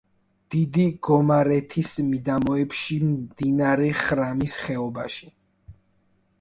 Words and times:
დიდი 0.53 0.85
გომარეთის 1.07 1.91
მიდამოებში, 2.07 2.99
მდინარე 3.11 3.93
ხრამის 4.01 4.59
ხეობაში. 4.67 5.33